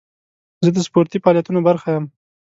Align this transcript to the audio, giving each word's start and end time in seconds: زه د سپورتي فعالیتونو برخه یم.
زه 0.63 0.69
د 0.73 0.77
سپورتي 0.87 1.17
فعالیتونو 1.23 1.59
برخه 1.67 1.87
یم. 1.95 2.05